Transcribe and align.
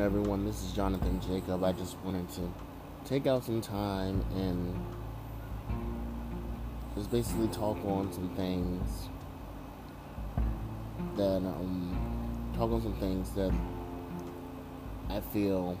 Everyone. 0.00 0.46
This 0.46 0.64
is 0.64 0.72
Jonathan 0.72 1.20
Jacob. 1.20 1.62
I 1.62 1.72
just 1.72 1.98
wanted 1.98 2.26
to 2.30 2.50
take 3.04 3.26
out 3.26 3.44
some 3.44 3.60
time 3.60 4.24
and 4.34 4.82
just 6.96 7.10
basically 7.10 7.48
talk 7.48 7.76
on 7.84 8.10
some 8.10 8.30
things 8.30 9.10
that 11.16 11.36
um 11.36 12.50
talk 12.56 12.70
on 12.70 12.80
some 12.80 12.94
things 12.94 13.30
that 13.32 13.52
I 15.10 15.20
feel 15.20 15.78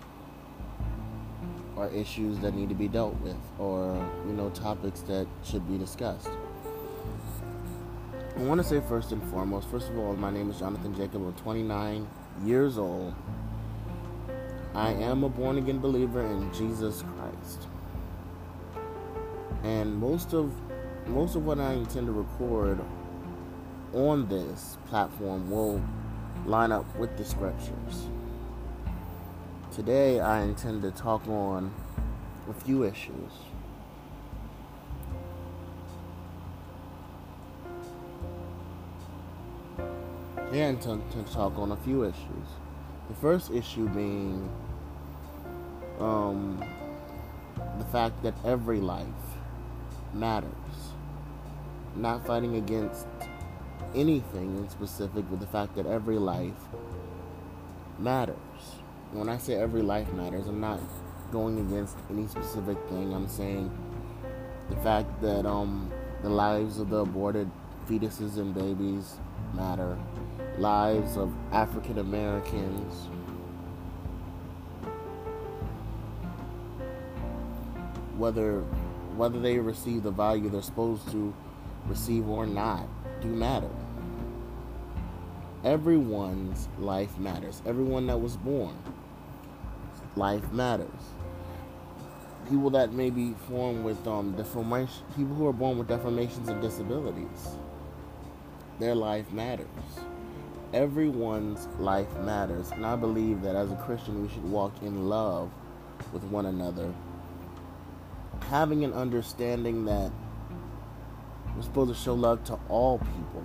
are 1.78 1.88
issues 1.88 2.38
that 2.40 2.54
need 2.54 2.68
to 2.68 2.74
be 2.74 2.88
dealt 2.88 3.18
with 3.22 3.40
or 3.58 4.06
you 4.26 4.34
know 4.34 4.50
topics 4.50 5.00
that 5.02 5.26
should 5.42 5.66
be 5.66 5.78
discussed. 5.78 6.28
I 8.36 8.42
want 8.42 8.60
to 8.60 8.66
say 8.66 8.82
first 8.86 9.12
and 9.12 9.22
foremost, 9.30 9.70
first 9.70 9.88
of 9.88 9.96
all, 9.96 10.14
my 10.14 10.30
name 10.30 10.50
is 10.50 10.58
Jonathan 10.58 10.94
Jacob. 10.94 11.22
I'm 11.26 11.32
29 11.32 12.06
years 12.44 12.76
old. 12.76 13.14
I 14.74 14.92
am 14.92 15.24
a 15.24 15.28
born 15.28 15.58
again 15.58 15.80
believer 15.80 16.24
in 16.24 16.52
Jesus 16.54 17.02
Christ. 17.02 17.66
And 19.64 19.96
most 19.96 20.32
of 20.32 20.52
most 21.08 21.34
of 21.34 21.44
what 21.44 21.58
I 21.58 21.72
intend 21.72 22.06
to 22.06 22.12
record 22.12 22.78
on 23.92 24.28
this 24.28 24.78
platform 24.88 25.50
will 25.50 25.82
line 26.46 26.70
up 26.70 26.96
with 26.96 27.16
the 27.16 27.24
scriptures. 27.24 28.06
Today 29.72 30.20
I 30.20 30.42
intend 30.42 30.82
to 30.82 30.92
talk 30.92 31.26
on 31.26 31.74
a 32.48 32.54
few 32.54 32.84
issues. 32.84 33.32
Yeah, 40.52 40.68
and 40.68 40.80
to, 40.82 41.00
to 41.12 41.22
talk 41.32 41.58
on 41.58 41.72
a 41.72 41.76
few 41.76 42.04
issues. 42.04 42.48
The 43.10 43.16
first 43.16 43.50
issue 43.50 43.88
being 43.88 44.48
um, 45.98 46.64
the 47.80 47.84
fact 47.86 48.22
that 48.22 48.34
every 48.44 48.80
life 48.80 49.06
matters. 50.14 50.52
Not 51.96 52.24
fighting 52.24 52.54
against 52.54 53.08
anything 53.96 54.58
in 54.58 54.68
specific, 54.70 55.24
but 55.28 55.40
the 55.40 55.48
fact 55.48 55.74
that 55.74 55.86
every 55.86 56.18
life 56.18 56.54
matters. 57.98 58.36
When 59.10 59.28
I 59.28 59.38
say 59.38 59.54
every 59.54 59.82
life 59.82 60.12
matters, 60.12 60.46
I'm 60.46 60.60
not 60.60 60.78
going 61.32 61.58
against 61.58 61.96
any 62.10 62.28
specific 62.28 62.78
thing. 62.88 63.12
I'm 63.12 63.26
saying 63.26 63.76
the 64.68 64.76
fact 64.76 65.20
that 65.20 65.46
um, 65.46 65.90
the 66.22 66.30
lives 66.30 66.78
of 66.78 66.90
the 66.90 66.98
aborted 66.98 67.50
fetuses 67.88 68.36
and 68.36 68.54
babies 68.54 69.16
matter, 69.52 69.98
lives 70.58 71.16
of 71.16 71.32
African 71.52 71.98
Americans. 71.98 73.08
Whether 78.16 78.60
whether 79.16 79.40
they 79.40 79.58
receive 79.58 80.02
the 80.02 80.10
value 80.10 80.48
they're 80.48 80.62
supposed 80.62 81.10
to 81.10 81.34
receive 81.86 82.28
or 82.28 82.46
not 82.46 82.86
do 83.20 83.28
matter. 83.28 83.70
Everyone's 85.62 86.68
life 86.78 87.18
matters. 87.18 87.60
Everyone 87.66 88.06
that 88.06 88.18
was 88.18 88.36
born, 88.36 88.76
life 90.16 90.50
matters. 90.52 90.88
People 92.48 92.70
that 92.70 92.92
may 92.92 93.10
be 93.10 93.34
born 93.48 93.84
with 93.84 94.06
um, 94.06 94.32
deformation, 94.32 95.04
people 95.16 95.34
who 95.34 95.46
are 95.46 95.52
born 95.52 95.76
with 95.78 95.88
deformations 95.88 96.48
and 96.48 96.62
disabilities, 96.62 97.56
their 98.78 98.94
life 98.94 99.30
matters. 99.32 99.66
Everyone's 100.72 101.66
life 101.80 102.16
matters, 102.18 102.70
and 102.70 102.86
I 102.86 102.94
believe 102.94 103.42
that 103.42 103.56
as 103.56 103.72
a 103.72 103.76
Christian, 103.76 104.22
we 104.22 104.28
should 104.28 104.44
walk 104.44 104.72
in 104.82 105.08
love 105.08 105.50
with 106.12 106.22
one 106.24 106.46
another, 106.46 106.94
having 108.48 108.84
an 108.84 108.92
understanding 108.92 109.84
that 109.86 110.12
we're 111.56 111.62
supposed 111.62 111.92
to 111.92 112.00
show 112.00 112.14
love 112.14 112.44
to 112.44 112.58
all 112.68 112.98
people, 112.98 113.44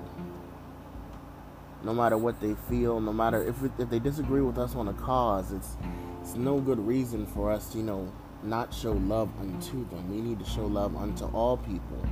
no 1.83 1.95
matter 1.95 2.15
what 2.15 2.39
they 2.41 2.53
feel, 2.69 2.99
no 2.99 3.11
matter 3.11 3.41
if 3.41 3.55
if 3.79 3.89
they 3.89 3.99
disagree 3.99 4.41
with 4.41 4.59
us 4.59 4.75
on 4.75 4.87
a 4.87 4.93
cause. 4.93 5.51
It's 5.51 5.77
it's 6.21 6.35
no 6.35 6.59
good 6.59 6.79
reason 6.79 7.25
for 7.25 7.49
us 7.49 7.69
to 7.71 7.79
you 7.79 7.83
know 7.83 8.11
not 8.43 8.71
show 8.71 8.91
love 8.93 9.29
unto 9.39 9.89
them. 9.89 10.11
We 10.11 10.21
need 10.21 10.37
to 10.37 10.45
show 10.45 10.67
love 10.67 10.95
unto 10.95 11.25
all 11.25 11.57
people 11.57 12.05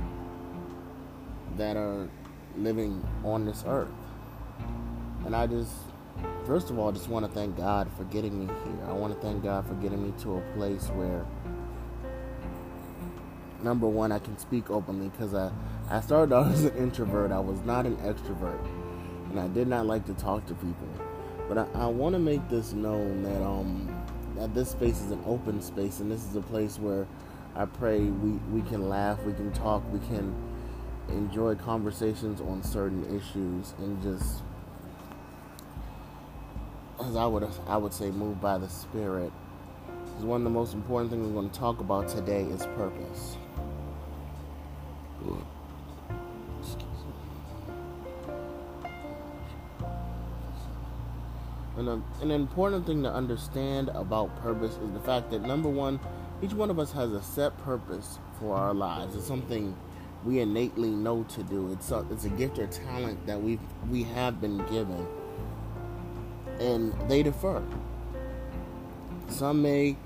that 1.56 1.76
are 1.76 2.08
living 2.56 3.06
on 3.22 3.46
this 3.46 3.62
earth. 3.64 3.88
And 5.24 5.34
I 5.34 5.46
just, 5.46 5.72
first 6.46 6.70
of 6.70 6.78
all, 6.78 6.92
just 6.92 7.08
want 7.08 7.26
to 7.26 7.32
thank 7.32 7.56
God 7.56 7.88
for 7.96 8.04
getting 8.04 8.38
me 8.38 8.46
here. 8.64 8.86
I 8.86 8.92
want 8.92 9.14
to 9.14 9.20
thank 9.20 9.42
God 9.42 9.66
for 9.66 9.74
getting 9.74 10.02
me 10.02 10.12
to 10.22 10.36
a 10.36 10.40
place 10.54 10.86
where, 10.88 11.24
number 13.62 13.86
one, 13.86 14.12
I 14.12 14.18
can 14.18 14.38
speak 14.38 14.70
openly 14.70 15.08
because 15.08 15.34
I, 15.34 15.50
I 15.90 16.00
started 16.00 16.34
out 16.34 16.46
as 16.52 16.64
an 16.64 16.76
introvert. 16.76 17.32
I 17.32 17.40
was 17.40 17.60
not 17.62 17.86
an 17.86 17.96
extrovert. 17.98 18.64
And 19.30 19.40
I 19.40 19.48
did 19.48 19.66
not 19.66 19.86
like 19.86 20.04
to 20.06 20.14
talk 20.14 20.46
to 20.46 20.54
people. 20.54 20.88
But 21.48 21.58
I, 21.58 21.66
I 21.74 21.86
want 21.86 22.14
to 22.14 22.18
make 22.18 22.48
this 22.48 22.72
known 22.72 23.22
that 23.22 23.42
um 23.42 23.88
that 24.36 24.54
this 24.54 24.70
space 24.70 25.00
is 25.00 25.10
an 25.10 25.22
open 25.26 25.62
space 25.62 26.00
and 26.00 26.10
this 26.10 26.24
is 26.24 26.34
a 26.34 26.40
place 26.40 26.78
where 26.78 27.06
I 27.54 27.66
pray 27.66 28.00
we, 28.00 28.32
we 28.52 28.62
can 28.68 28.88
laugh, 28.88 29.22
we 29.22 29.32
can 29.32 29.52
talk, 29.52 29.82
we 29.92 30.00
can 30.00 30.34
enjoy 31.08 31.54
conversations 31.54 32.40
on 32.40 32.62
certain 32.62 33.04
issues 33.16 33.74
and 33.78 34.02
just 34.02 34.42
as 37.02 37.16
I 37.16 37.26
would 37.26 37.48
I 37.66 37.76
would 37.76 37.92
say 37.92 38.10
moved 38.10 38.40
by 38.40 38.58
the 38.58 38.68
spirit. 38.68 39.32
Because 39.86 40.24
one 40.24 40.40
of 40.40 40.44
the 40.44 40.50
most 40.50 40.74
important 40.74 41.10
things 41.10 41.26
we're 41.26 41.32
going 41.32 41.50
to 41.50 41.58
talk 41.58 41.80
about 41.80 42.08
today 42.08 42.42
is 42.42 42.66
purpose. 42.66 43.36
And 51.76 51.88
a, 51.88 52.02
an 52.22 52.30
important 52.30 52.86
thing 52.86 53.02
to 53.02 53.12
understand 53.12 53.88
about 53.94 54.36
purpose 54.36 54.76
is 54.76 54.92
the 54.92 55.00
fact 55.00 55.30
that 55.32 55.42
number 55.42 55.68
one, 55.68 55.98
each 56.40 56.52
one 56.52 56.70
of 56.70 56.78
us 56.78 56.92
has 56.92 57.10
a 57.10 57.22
set 57.22 57.56
purpose 57.58 58.18
for 58.38 58.54
our 58.54 58.72
lives. 58.72 59.16
It's 59.16 59.26
something 59.26 59.76
we 60.24 60.38
innately 60.38 60.90
know 60.90 61.24
to 61.24 61.42
do. 61.42 61.72
It's 61.72 61.90
a, 61.90 62.06
it's 62.10 62.24
a 62.24 62.28
gift 62.28 62.58
or 62.58 62.66
talent 62.68 63.26
that 63.26 63.42
we 63.42 63.58
we 63.90 64.04
have 64.04 64.40
been 64.40 64.58
given, 64.66 65.06
and 66.60 66.92
they 67.08 67.22
defer. 67.22 67.62
Some 69.28 69.62
may 69.62 69.96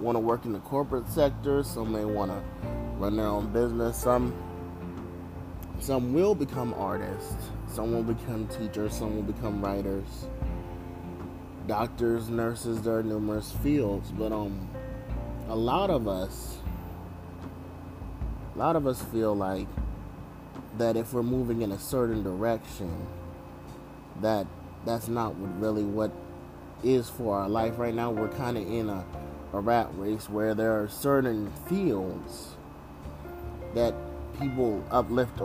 want 0.00 0.16
to 0.16 0.20
work 0.20 0.44
in 0.44 0.52
the 0.52 0.60
corporate 0.60 1.08
sector. 1.08 1.62
Some 1.62 1.92
may 1.92 2.04
want 2.04 2.30
to 2.30 2.42
run 2.98 3.16
their 3.16 3.26
own 3.26 3.52
business. 3.52 3.96
Some 3.96 4.34
some 5.78 6.12
will 6.12 6.34
become 6.34 6.74
artists. 6.74 7.34
Some 7.68 7.92
will 7.92 8.02
become 8.02 8.46
teachers. 8.48 8.94
Some 8.94 9.16
will 9.16 9.22
become 9.22 9.64
writers, 9.64 10.26
doctors, 11.66 12.28
nurses. 12.28 12.82
There 12.82 12.98
are 12.98 13.02
numerous 13.02 13.52
fields, 13.62 14.10
but 14.10 14.32
um, 14.32 14.68
a 15.48 15.56
lot 15.56 15.90
of 15.90 16.06
us 16.06 16.58
a 18.54 18.58
lot 18.58 18.76
of 18.76 18.86
us 18.86 19.00
feel 19.02 19.34
like 19.34 19.68
that 20.76 20.96
if 20.96 21.12
we're 21.12 21.22
moving 21.22 21.62
in 21.62 21.72
a 21.72 21.78
certain 21.78 22.22
direction 22.22 23.06
that 24.20 24.46
that's 24.84 25.08
not 25.08 25.34
what 25.36 25.60
really 25.60 25.84
what 25.84 26.12
is 26.82 27.08
for 27.08 27.38
our 27.38 27.48
life 27.48 27.78
right 27.78 27.94
now. 27.94 28.10
We're 28.10 28.28
kind 28.28 28.56
of 28.56 28.66
in 28.66 28.88
a, 28.88 29.04
a 29.52 29.60
rat 29.60 29.88
race 29.94 30.28
where 30.28 30.54
there 30.54 30.80
are 30.80 30.88
certain 30.88 31.52
fields 31.68 32.56
that 33.74 33.94
people 34.38 34.82
uplift 34.90 35.40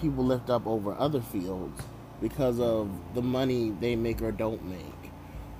people 0.00 0.24
lift 0.24 0.50
up 0.50 0.66
over 0.66 0.94
other 0.98 1.20
fields 1.20 1.82
because 2.20 2.58
of 2.58 2.90
the 3.14 3.22
money 3.22 3.70
they 3.80 3.96
make 3.96 4.20
or 4.20 4.32
don't 4.32 4.64
make 4.64 4.82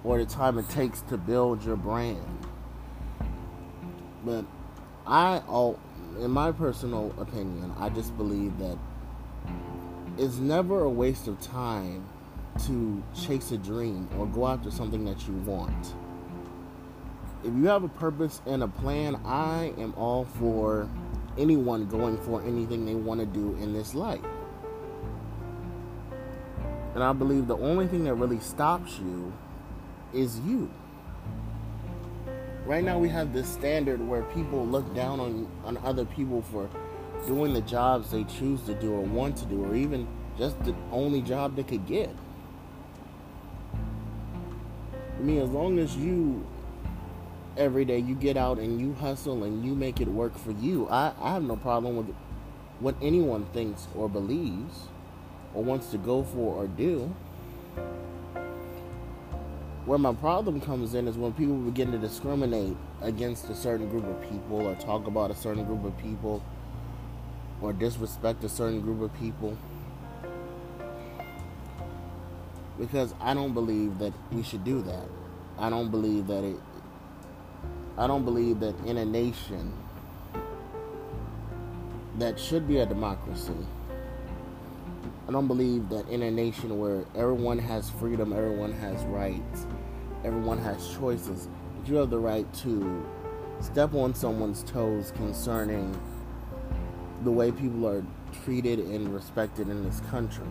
or 0.02 0.18
the 0.18 0.26
time 0.26 0.58
it 0.58 0.68
takes 0.68 1.02
to 1.02 1.16
build 1.16 1.64
your 1.64 1.76
brand. 1.76 2.46
But 4.24 4.44
i 5.06 5.40
in 6.18 6.30
my 6.30 6.52
personal 6.52 7.14
opinion, 7.18 7.72
I 7.78 7.88
just 7.88 8.16
believe 8.16 8.58
that 8.58 8.76
it's 10.18 10.36
never 10.36 10.82
a 10.82 10.88
waste 10.88 11.28
of 11.28 11.40
time 11.40 12.04
to 12.66 13.02
chase 13.14 13.50
a 13.52 13.58
dream 13.58 14.08
or 14.18 14.26
go 14.26 14.46
after 14.46 14.70
something 14.70 15.04
that 15.04 15.26
you 15.26 15.34
want. 15.34 15.94
If 17.42 17.54
you 17.54 17.66
have 17.66 17.84
a 17.84 17.88
purpose 17.88 18.42
and 18.46 18.62
a 18.62 18.68
plan, 18.68 19.20
I 19.24 19.72
am 19.78 19.94
all 19.96 20.24
for 20.24 20.88
anyone 21.38 21.86
going 21.86 22.18
for 22.18 22.42
anything 22.42 22.84
they 22.84 22.94
want 22.94 23.20
to 23.20 23.26
do 23.26 23.56
in 23.60 23.72
this 23.72 23.94
life. 23.94 24.20
And 26.94 27.02
I 27.02 27.12
believe 27.12 27.46
the 27.46 27.56
only 27.56 27.86
thing 27.86 28.04
that 28.04 28.14
really 28.14 28.40
stops 28.40 28.98
you 28.98 29.32
is 30.12 30.40
you 30.40 30.70
right 32.70 32.84
now 32.84 32.98
we 32.98 33.08
have 33.08 33.32
this 33.32 33.48
standard 33.48 34.00
where 34.06 34.22
people 34.22 34.64
look 34.66 34.94
down 34.94 35.18
on, 35.18 35.48
on 35.64 35.76
other 35.78 36.04
people 36.04 36.40
for 36.40 36.68
doing 37.26 37.52
the 37.52 37.60
jobs 37.62 38.10
they 38.10 38.24
choose 38.24 38.60
to 38.62 38.74
do 38.74 38.92
or 38.92 39.00
want 39.00 39.36
to 39.36 39.44
do 39.46 39.64
or 39.64 39.74
even 39.74 40.06
just 40.38 40.62
the 40.64 40.74
only 40.92 41.20
job 41.20 41.56
they 41.56 41.62
could 41.64 41.84
get 41.86 42.10
I 45.20 45.22
mean, 45.22 45.43
as 45.43 45.50
long 45.50 45.78
as 45.78 45.94
you 45.99 46.46
every 47.55 47.84
day 47.84 47.99
you 47.99 48.14
get 48.14 48.38
out 48.38 48.58
and 48.58 48.81
you 48.81 48.94
hustle 48.94 49.44
and 49.44 49.62
you 49.62 49.75
make 49.75 50.00
it 50.00 50.08
work 50.08 50.38
for 50.38 50.52
you, 50.52 50.88
I, 50.88 51.12
I 51.20 51.34
have 51.34 51.43
no 51.43 51.56
problem 51.56 51.99
with 51.99 52.14
what 52.78 52.94
anyone 53.02 53.44
thinks 53.52 53.87
or 53.94 54.08
believes 54.08 54.88
or 55.52 55.62
wants 55.62 55.90
to 55.90 55.99
go 55.99 56.25
for 56.25 56.55
or 56.55 56.67
do. 56.69 57.14
Where 59.84 59.99
my 59.99 60.14
problem 60.14 60.58
comes 60.58 60.94
in 60.94 61.06
is 61.06 61.19
when 61.19 61.34
people 61.34 61.56
begin 61.56 61.93
to 61.93 61.99
discriminate 61.99 62.78
against 63.02 63.50
a 63.50 63.55
certain 63.55 63.90
group 63.90 64.06
of 64.06 64.23
people 64.23 64.66
or 64.66 64.75
talk 64.76 65.06
about 65.06 65.31
a 65.31 65.34
certain 65.34 65.66
group 65.66 65.84
of 65.84 65.99
people 65.99 66.43
or 67.61 67.75
disrespect 67.75 68.43
a 68.43 68.49
certain 68.49 68.81
group 68.81 69.02
of 69.02 69.12
people. 69.20 69.55
Because 72.80 73.14
I 73.20 73.34
don't 73.34 73.54
believe 73.54 73.98
that 73.98 74.12
we 74.32 74.42
should 74.42 74.64
do 74.64 74.82
that. 74.82 75.06
I 75.58 75.70
don't 75.70 75.90
believe 75.90 76.26
that 76.26 76.42
it 76.42 76.56
I 77.96 78.06
don't 78.06 78.24
believe 78.24 78.60
that 78.60 78.74
in 78.86 78.96
a 78.96 79.04
nation 79.04 79.72
that 82.18 82.40
should 82.40 82.66
be 82.66 82.78
a 82.78 82.86
democracy 82.86 83.52
I 85.30 85.32
don't 85.32 85.46
believe 85.46 85.88
that 85.90 86.08
in 86.08 86.22
a 86.22 86.30
nation 86.32 86.76
where 86.80 87.04
everyone 87.14 87.60
has 87.60 87.88
freedom, 87.88 88.32
everyone 88.32 88.72
has 88.72 89.04
rights, 89.04 89.64
everyone 90.24 90.58
has 90.58 90.92
choices, 90.98 91.46
that 91.76 91.88
you 91.88 91.94
have 91.98 92.10
the 92.10 92.18
right 92.18 92.52
to 92.54 93.06
step 93.60 93.94
on 93.94 94.12
someone's 94.12 94.64
toes 94.64 95.12
concerning 95.12 95.96
the 97.22 97.30
way 97.30 97.52
people 97.52 97.86
are 97.86 98.04
treated 98.44 98.80
and 98.80 99.14
respected 99.14 99.68
in 99.68 99.84
this 99.84 100.00
country. 100.10 100.48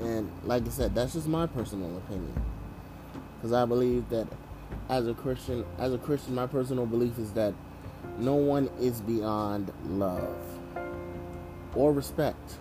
And 0.00 0.30
like 0.44 0.66
I 0.66 0.70
said, 0.70 0.94
that's 0.94 1.12
just 1.12 1.28
my 1.28 1.46
personal 1.46 1.96
opinion. 1.98 2.34
Because 3.36 3.52
I 3.52 3.64
believe 3.64 4.08
that 4.10 4.26
as 4.88 5.06
a 5.06 5.14
Christian, 5.14 5.64
as 5.78 5.92
a 5.92 5.98
Christian, 5.98 6.34
my 6.34 6.46
personal 6.46 6.86
belief 6.86 7.18
is 7.18 7.32
that 7.32 7.54
no 8.18 8.34
one 8.34 8.70
is 8.80 9.00
beyond 9.00 9.72
love 9.86 10.36
or 11.74 11.92
respect. 11.92 12.54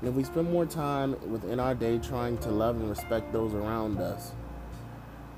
And 0.00 0.08
if 0.08 0.14
we 0.14 0.24
spend 0.24 0.50
more 0.52 0.66
time 0.66 1.16
within 1.30 1.58
our 1.58 1.74
day 1.74 1.98
trying 1.98 2.38
to 2.38 2.50
love 2.50 2.76
and 2.76 2.88
respect 2.88 3.32
those 3.32 3.54
around 3.54 3.98
us, 3.98 4.32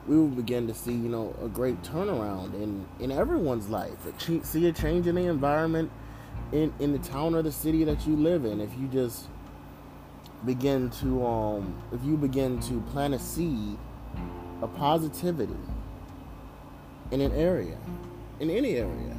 we 0.06 0.17
will 0.17 0.29
begin 0.29 0.67
to 0.67 0.75
see, 0.75 0.93
you 0.93 1.09
know, 1.09 1.35
a 1.43 1.49
great 1.49 1.81
turnaround 1.83 2.55
in, 2.55 2.87
in 2.99 3.11
everyone's 3.11 3.69
life. 3.69 3.97
See 4.43 4.67
a 4.67 4.73
change 4.73 5.06
in 5.06 5.15
the 5.15 5.27
environment 5.27 5.91
in, 6.53 6.73
in 6.79 6.93
the 6.93 6.99
town 6.99 7.35
or 7.35 7.43
the 7.43 7.53
city 7.53 7.85
that 7.85 8.06
you 8.06 8.17
live 8.17 8.45
in. 8.45 8.61
If 8.61 8.71
you 8.79 8.89
just 8.89 9.27
begin 10.45 10.91
to, 10.91 11.27
um, 11.27 11.83
if 11.93 12.05
you 12.05 12.17
begin 12.17 12.61
to 12.61 12.81
plant 12.93 13.15
a 13.15 13.19
seed 13.19 13.79
of 14.63 14.75
positivity 14.77 15.55
in 17.11 17.21
an 17.21 17.33
area, 17.33 17.79
in 18.39 18.51
any 18.51 18.77
area 18.77 19.17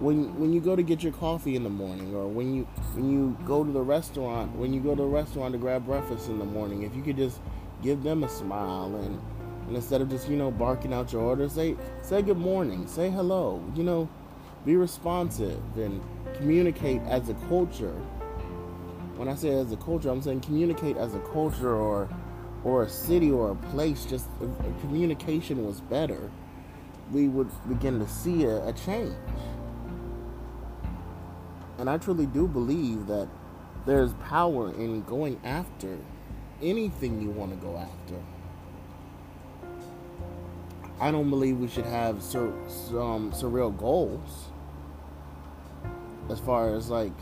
when 0.00 0.34
when 0.40 0.50
you 0.52 0.60
go 0.60 0.74
to 0.74 0.82
get 0.82 1.02
your 1.02 1.12
coffee 1.12 1.56
in 1.56 1.62
the 1.62 1.70
morning 1.70 2.14
or 2.14 2.26
when 2.26 2.54
you 2.54 2.64
when 2.94 3.10
you 3.12 3.36
go 3.44 3.62
to 3.62 3.70
the 3.70 3.80
restaurant 3.80 4.50
when 4.56 4.72
you 4.72 4.80
go 4.80 4.94
to 4.94 5.02
the 5.02 5.08
restaurant 5.08 5.52
to 5.52 5.58
grab 5.58 5.84
breakfast 5.84 6.28
in 6.28 6.38
the 6.38 6.44
morning 6.44 6.82
if 6.82 6.96
you 6.96 7.02
could 7.02 7.16
just 7.16 7.38
give 7.82 8.02
them 8.02 8.24
a 8.24 8.28
smile 8.28 8.94
and, 8.96 9.20
and 9.66 9.76
instead 9.76 10.00
of 10.00 10.08
just 10.08 10.26
you 10.28 10.36
know 10.36 10.50
barking 10.50 10.94
out 10.94 11.12
your 11.12 11.20
order 11.20 11.48
say 11.50 11.76
say 12.00 12.22
good 12.22 12.38
morning 12.38 12.86
say 12.86 13.10
hello 13.10 13.62
you 13.76 13.84
know 13.84 14.08
be 14.64 14.74
responsive 14.74 15.60
and 15.76 16.02
communicate 16.34 17.02
as 17.02 17.28
a 17.28 17.34
culture 17.48 17.94
when 19.20 19.28
i 19.28 19.34
say 19.34 19.50
as 19.50 19.70
a 19.70 19.76
culture 19.76 20.08
i'm 20.08 20.22
saying 20.22 20.40
communicate 20.40 20.96
as 20.96 21.14
a 21.14 21.20
culture 21.32 21.76
or 21.76 22.08
or 22.64 22.82
a 22.84 22.88
city 22.88 23.30
or 23.30 23.52
a 23.52 23.56
place 23.70 24.06
just 24.06 24.26
communication 24.80 25.64
was 25.66 25.80
better 25.82 26.30
we 27.12 27.28
would 27.28 27.50
begin 27.68 27.98
to 27.98 28.08
see 28.08 28.44
a, 28.44 28.66
a 28.66 28.72
change 28.72 29.14
and 31.80 31.88
I 31.88 31.96
truly 31.96 32.26
do 32.26 32.46
believe 32.46 33.06
that 33.06 33.26
there's 33.86 34.12
power 34.28 34.70
in 34.74 35.02
going 35.04 35.40
after 35.42 35.96
anything 36.60 37.22
you 37.22 37.30
want 37.30 37.52
to 37.52 37.56
go 37.56 37.78
after. 37.78 38.16
I 41.00 41.10
don't 41.10 41.30
believe 41.30 41.56
we 41.56 41.68
should 41.68 41.86
have 41.86 42.22
sur- 42.22 42.52
um, 42.90 43.32
surreal 43.32 43.74
goals. 43.78 44.48
As 46.28 46.38
far 46.38 46.74
as 46.74 46.90
like, 46.90 47.14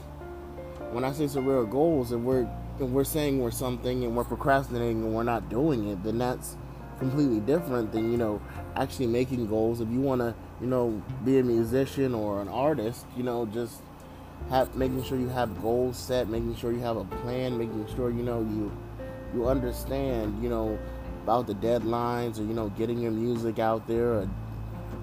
when 0.93 1.05
I 1.05 1.13
say 1.13 1.25
surreal 1.25 1.69
goals, 1.69 2.13
and 2.13 2.25
we're 2.25 2.49
if 2.81 2.89
we're 2.89 3.05
saying 3.05 3.41
we're 3.41 3.51
something 3.51 4.05
and 4.05 4.17
we're 4.17 4.25
procrastinating 4.25 5.03
and 5.03 5.15
we're 5.15 5.25
not 5.25 5.49
doing 5.49 5.89
it, 5.89 6.03
then 6.05 6.19
that's 6.19 6.57
completely 6.99 7.41
different 7.41 7.93
than 7.93 8.11
you 8.11 8.19
know 8.19 8.41
actually 8.77 9.07
making 9.07 9.47
goals. 9.49 9.81
If 9.81 9.91
you 9.91 10.01
want 10.01 10.21
to, 10.21 10.35
you 10.61 10.67
know, 10.67 11.03
be 11.25 11.39
a 11.39 11.43
musician 11.43 12.15
or 12.15 12.41
an 12.41 12.49
artist, 12.49 13.07
you 13.17 13.23
know, 13.23 13.47
just 13.47 13.83
have 14.51 14.75
making 14.75 15.03
sure 15.05 15.19
you 15.19 15.29
have 15.29 15.61
goals 15.61 15.97
set, 15.97 16.29
making 16.29 16.57
sure 16.57 16.73
you 16.73 16.81
have 16.81 16.97
a 16.97 17.05
plan, 17.05 17.59
making 17.59 17.87
sure 17.95 18.11
you 18.11 18.23
know 18.23 18.41
you 18.41 18.73
you 19.35 19.49
understand, 19.49 20.43
you 20.43 20.49
know, 20.49 20.79
about 21.25 21.47
the 21.47 21.55
deadlines 21.55 22.39
or 22.39 22.43
you 22.43 22.55
know 22.55 22.69
getting 22.71 22.99
your 22.99 23.13
music 23.13 23.59
out 23.59 23.87
there 23.87 24.13
or 24.13 24.31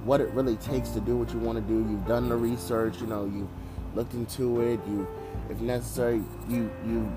what 0.04 0.22
it 0.22 0.30
really 0.30 0.56
takes 0.58 0.90
to 0.92 1.00
do 1.00 1.18
what 1.18 1.32
you 1.34 1.40
want 1.40 1.58
to 1.58 1.64
do. 1.64 1.80
You've 1.90 2.08
done 2.08 2.30
the 2.30 2.36
research, 2.36 3.02
you 3.02 3.08
know, 3.08 3.26
you 3.26 3.50
looked 3.96 4.14
into 4.14 4.62
it, 4.62 4.80
you 4.88 5.08
if 5.50 5.60
necessary, 5.62 6.22
you 6.50 6.70
you 6.86 7.12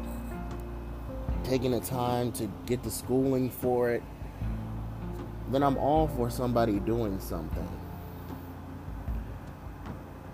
taking 1.45 1.73
the 1.73 1.81
time 1.81 2.31
to 2.33 2.51
get 2.67 2.83
the 2.83 2.91
schooling 2.91 3.51
for 3.51 3.91
it. 3.91 4.03
Then 5.51 5.63
I'm 5.63 5.79
all 5.79 6.09
for 6.09 6.31
somebody 6.31 6.79
doing 6.81 7.19
something. 7.21 7.69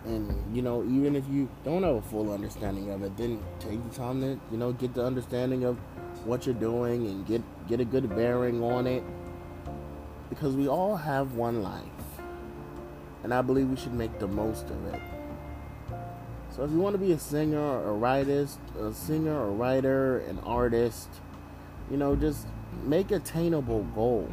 And 0.05 0.55
you 0.55 0.61
know, 0.61 0.83
even 0.85 1.17
if 1.17 1.27
you 1.29 1.49
don't 1.65 1.83
have 1.83 1.97
a 1.97 2.03
full 2.03 2.33
understanding 2.33 2.91
of 2.91 3.03
it, 3.03 3.17
then 3.17 3.43
take 3.59 3.83
the 3.89 3.97
time 3.97 4.21
to 4.21 4.39
you 4.51 4.59
know 4.59 4.73
get 4.73 4.93
the 4.93 5.05
understanding 5.05 5.65
of 5.65 5.79
what 6.25 6.47
you're 6.47 6.55
doing 6.55 7.07
and 7.07 7.27
get 7.27 7.43
get 7.69 7.81
a 7.81 7.85
good 7.85 8.09
bearing 8.11 8.63
on 8.63 8.87
it. 8.87 9.03
Because 10.29 10.57
we 10.57 10.69
all 10.69 10.97
have 10.97 11.35
one 11.35 11.63
life, 11.63 11.83
and 13.23 13.33
I 13.33 13.41
believe 13.41 13.69
we 13.69 13.77
should 13.77 13.95
make 13.95 14.19
the 14.19 14.27
most 14.27 14.69
of 14.69 14.87
it. 14.87 15.01
So 16.55 16.63
if 16.63 16.71
you 16.71 16.79
want 16.79 16.95
to 16.95 16.99
be 16.99 17.11
a 17.11 17.19
singer, 17.19 17.85
a 17.85 17.93
writer, 17.93 18.47
a 18.81 18.93
singer, 18.93 19.43
a 19.43 19.51
writer, 19.51 20.21
an 20.21 20.39
artist, 20.47 21.09
you 21.91 21.97
know, 21.97 22.15
just 22.15 22.47
make 22.85 23.11
attainable 23.11 23.83
goals 23.95 24.31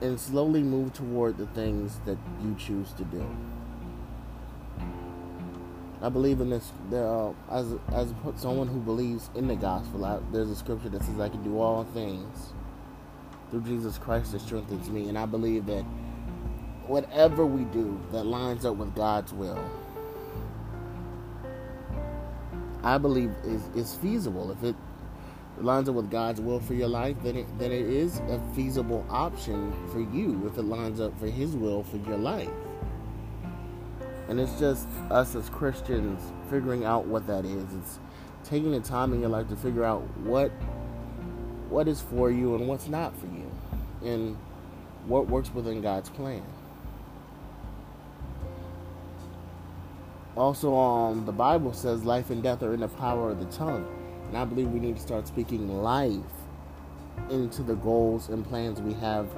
and 0.00 0.18
slowly 0.18 0.62
move 0.62 0.94
toward 0.94 1.36
the 1.36 1.46
things 1.48 2.00
that 2.06 2.16
you 2.42 2.56
choose 2.58 2.92
to 2.94 3.04
do. 3.04 3.26
I 6.00 6.08
believe 6.08 6.40
in 6.40 6.50
this. 6.50 6.72
Uh, 6.92 7.32
as 7.50 7.74
as 7.92 8.12
someone 8.36 8.68
who 8.68 8.78
believes 8.80 9.30
in 9.34 9.48
the 9.48 9.56
gospel, 9.56 10.04
I, 10.04 10.18
there's 10.32 10.50
a 10.50 10.56
scripture 10.56 10.88
that 10.90 11.02
says, 11.02 11.18
"I 11.20 11.28
can 11.28 11.42
do 11.42 11.60
all 11.60 11.84
things 11.84 12.52
through 13.50 13.62
Jesus 13.62 13.96
Christ 13.96 14.32
that 14.32 14.40
strengthens 14.40 14.90
me," 14.90 15.08
and 15.08 15.18
I 15.18 15.24
believe 15.24 15.64
that 15.66 15.84
whatever 16.86 17.46
we 17.46 17.64
do 17.64 18.00
that 18.12 18.24
lines 18.24 18.64
up 18.64 18.76
with 18.76 18.94
God's 18.94 19.32
will, 19.32 19.58
I 22.82 22.98
believe 22.98 23.32
is 23.44 23.62
is 23.74 23.94
feasible. 23.94 24.50
If 24.50 24.62
it 24.62 24.76
lines 25.58 25.88
up 25.88 25.94
with 25.94 26.10
God's 26.10 26.40
will 26.40 26.60
for 26.60 26.74
your 26.74 26.88
life, 26.88 27.16
then 27.22 27.36
it, 27.36 27.58
then 27.58 27.72
it 27.72 27.86
is 27.86 28.18
a 28.28 28.40
feasible 28.54 29.06
option 29.08 29.72
for 29.90 30.00
you 30.00 30.46
if 30.46 30.58
it 30.58 30.62
lines 30.62 31.00
up 31.00 31.18
for 31.18 31.26
His 31.26 31.56
will 31.56 31.82
for 31.84 31.96
your 31.98 32.18
life. 32.18 32.50
And 34.28 34.40
it's 34.40 34.58
just 34.58 34.86
us 35.10 35.34
as 35.34 35.48
Christians 35.50 36.20
figuring 36.50 36.84
out 36.84 37.06
what 37.06 37.26
that 37.26 37.44
is. 37.44 37.64
It's 37.74 37.98
taking 38.42 38.72
the 38.72 38.80
time 38.80 39.12
in 39.12 39.20
your 39.20 39.30
life 39.30 39.48
to 39.48 39.56
figure 39.56 39.84
out 39.84 40.02
what 40.18 40.50
what 41.68 41.88
is 41.88 42.00
for 42.00 42.30
you 42.30 42.54
and 42.54 42.68
what's 42.68 42.88
not 42.88 43.16
for 43.18 43.26
you, 43.26 43.50
and 44.04 44.36
what 45.06 45.28
works 45.28 45.52
within 45.54 45.80
God's 45.80 46.10
plan. 46.10 46.42
Also, 50.36 50.74
um, 50.74 51.24
the 51.26 51.32
Bible 51.32 51.72
says 51.72 52.04
life 52.04 52.30
and 52.30 52.42
death 52.42 52.62
are 52.62 52.74
in 52.74 52.80
the 52.80 52.88
power 52.88 53.30
of 53.30 53.38
the 53.38 53.56
tongue. 53.56 53.86
And 54.28 54.36
I 54.36 54.44
believe 54.44 54.68
we 54.68 54.80
need 54.80 54.96
to 54.96 55.02
start 55.02 55.28
speaking 55.28 55.82
life 55.82 56.18
into 57.30 57.62
the 57.62 57.76
goals 57.76 58.28
and 58.28 58.44
plans 58.44 58.80
we 58.80 58.94
have 58.94 59.28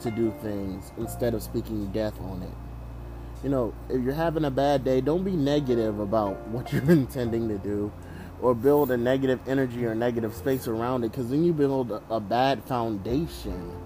to 0.00 0.10
do 0.10 0.32
things 0.40 0.92
instead 0.96 1.34
of 1.34 1.42
speaking 1.42 1.86
death 1.92 2.18
on 2.20 2.42
it. 2.42 3.44
You 3.44 3.50
know, 3.50 3.74
if 3.88 4.02
you're 4.02 4.14
having 4.14 4.46
a 4.46 4.50
bad 4.50 4.84
day, 4.84 5.00
don't 5.00 5.22
be 5.22 5.32
negative 5.32 6.00
about 6.00 6.38
what 6.48 6.72
you're 6.72 6.90
intending 6.90 7.48
to 7.48 7.58
do 7.58 7.92
or 8.40 8.54
build 8.54 8.90
a 8.90 8.96
negative 8.96 9.40
energy 9.48 9.84
or 9.84 9.94
negative 9.94 10.34
space 10.34 10.68
around 10.68 11.04
it 11.04 11.10
because 11.10 11.28
then 11.28 11.44
you 11.44 11.52
build 11.52 11.90
a, 11.90 12.02
a 12.08 12.20
bad 12.20 12.62
foundation 12.64 13.76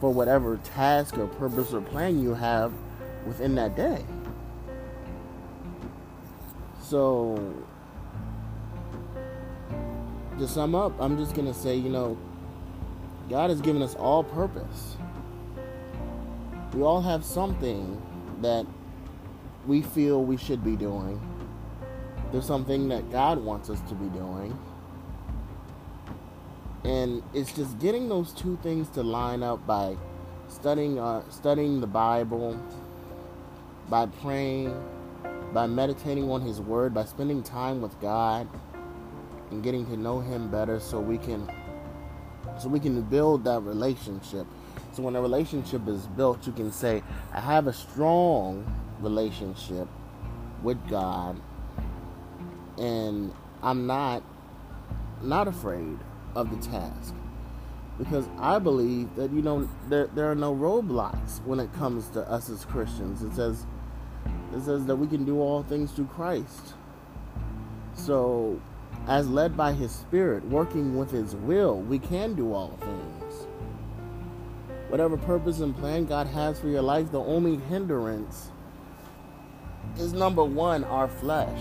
for 0.00 0.12
whatever 0.12 0.58
task 0.58 1.16
or 1.16 1.26
purpose 1.26 1.72
or 1.72 1.80
plan 1.80 2.20
you 2.20 2.34
have 2.34 2.72
within 3.26 3.54
that 3.54 3.76
day. 3.76 4.04
So 6.90 7.38
to 10.40 10.48
sum 10.48 10.74
up, 10.74 10.92
I'm 11.00 11.16
just 11.18 11.36
going 11.36 11.46
to 11.46 11.54
say, 11.54 11.76
you 11.76 11.88
know, 11.88 12.18
God 13.28 13.48
has 13.50 13.60
given 13.60 13.80
us 13.80 13.94
all 13.94 14.24
purpose. 14.24 14.96
We 16.74 16.82
all 16.82 17.00
have 17.00 17.24
something 17.24 18.02
that 18.42 18.66
we 19.68 19.82
feel 19.82 20.24
we 20.24 20.36
should 20.36 20.64
be 20.64 20.74
doing. 20.74 21.20
There's 22.32 22.44
something 22.44 22.88
that 22.88 23.08
God 23.12 23.38
wants 23.38 23.70
us 23.70 23.80
to 23.82 23.94
be 23.94 24.08
doing. 24.08 24.58
And 26.82 27.22
it's 27.32 27.52
just 27.52 27.78
getting 27.78 28.08
those 28.08 28.32
two 28.32 28.58
things 28.64 28.88
to 28.94 29.04
line 29.04 29.44
up 29.44 29.64
by 29.64 29.96
studying 30.48 30.98
uh, 30.98 31.22
studying 31.30 31.80
the 31.80 31.86
Bible, 31.86 32.60
by 33.88 34.06
praying, 34.06 34.74
by 35.52 35.66
meditating 35.66 36.30
on 36.30 36.42
his 36.42 36.60
word, 36.60 36.94
by 36.94 37.04
spending 37.04 37.42
time 37.42 37.80
with 37.80 37.98
God 38.00 38.48
and 39.50 39.62
getting 39.62 39.86
to 39.86 39.96
know 39.96 40.20
him 40.20 40.50
better 40.50 40.78
so 40.78 41.00
we 41.00 41.18
can 41.18 41.50
so 42.58 42.68
we 42.68 42.80
can 42.80 43.00
build 43.02 43.44
that 43.44 43.60
relationship. 43.60 44.46
So 44.92 45.02
when 45.02 45.16
a 45.16 45.22
relationship 45.22 45.86
is 45.88 46.06
built, 46.08 46.46
you 46.46 46.52
can 46.52 46.70
say, 46.72 47.02
I 47.32 47.40
have 47.40 47.66
a 47.66 47.72
strong 47.72 48.66
relationship 49.00 49.88
with 50.62 50.78
God 50.88 51.40
and 52.78 53.32
I'm 53.62 53.86
not 53.86 54.22
not 55.22 55.48
afraid 55.48 55.98
of 56.34 56.50
the 56.50 56.66
task 56.66 57.14
because 57.98 58.26
I 58.38 58.58
believe 58.58 59.14
that 59.16 59.30
you 59.30 59.42
know 59.42 59.68
there 59.88 60.06
there 60.08 60.30
are 60.30 60.34
no 60.34 60.54
roadblocks 60.54 61.44
when 61.44 61.60
it 61.60 61.72
comes 61.74 62.08
to 62.10 62.28
us 62.28 62.48
as 62.48 62.64
Christians. 62.64 63.22
It 63.22 63.34
says 63.34 63.66
it 64.54 64.62
says 64.62 64.84
that 64.86 64.96
we 64.96 65.06
can 65.06 65.24
do 65.24 65.40
all 65.40 65.62
things 65.62 65.92
through 65.92 66.06
Christ. 66.06 66.74
So 67.94 68.60
as 69.06 69.28
led 69.28 69.56
by 69.56 69.72
his 69.72 69.92
spirit, 69.92 70.44
working 70.44 70.96
with 70.96 71.10
his 71.10 71.34
will, 71.34 71.80
we 71.80 71.98
can 71.98 72.34
do 72.34 72.52
all 72.52 72.76
things. 72.80 73.46
Whatever 74.88 75.16
purpose 75.16 75.60
and 75.60 75.76
plan 75.76 76.04
God 76.04 76.26
has 76.28 76.58
for 76.58 76.68
your 76.68 76.82
life, 76.82 77.12
the 77.12 77.20
only 77.20 77.56
hindrance 77.56 78.50
is 79.96 80.12
number 80.12 80.44
one, 80.44 80.84
our 80.84 81.08
flesh. 81.08 81.60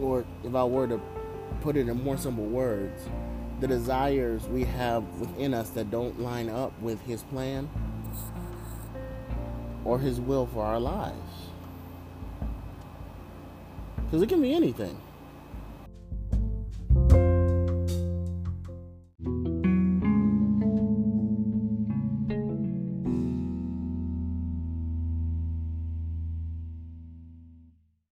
Or 0.00 0.24
if 0.42 0.54
I 0.54 0.64
were 0.64 0.88
to 0.88 1.00
put 1.60 1.76
it 1.76 1.88
in 1.88 2.02
more 2.02 2.18
simple 2.18 2.46
words, 2.46 3.08
the 3.60 3.68
desires 3.68 4.46
we 4.48 4.64
have 4.64 5.04
within 5.20 5.54
us 5.54 5.70
that 5.70 5.90
don't 5.90 6.20
line 6.20 6.50
up 6.50 6.72
with 6.80 7.00
his 7.02 7.22
plan 7.22 7.70
or 9.84 9.98
his 9.98 10.20
will 10.20 10.46
for 10.46 10.62
our 10.62 10.80
lives. 10.80 11.18
Because 13.96 14.22
it 14.22 14.28
can 14.28 14.40
be 14.40 14.54
anything. 14.54 14.96